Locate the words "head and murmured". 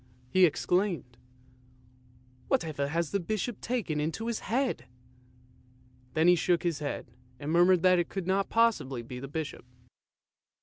6.79-7.83